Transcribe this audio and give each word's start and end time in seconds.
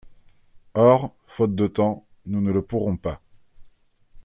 Or, 0.73 1.13
faute 1.27 1.53
de 1.55 1.67
temps, 1.67 2.07
nous 2.25 2.41
ne 2.41 2.49
le 2.51 2.63
pourrons 2.63 2.97
pas. 2.97 3.21